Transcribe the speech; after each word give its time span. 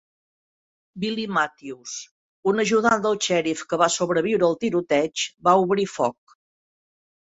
Billy 1.03 1.25
Matthews, 1.35 1.91
un 2.51 2.63
ajudant 2.65 3.05
del 3.05 3.19
xèrif 3.27 3.63
que 3.73 3.81
va 3.85 3.91
sobreviure 3.99 4.49
al 4.49 4.59
tiroteig, 4.65 5.27
va 5.49 5.55
obrir 5.67 5.87
foc. 5.99 6.39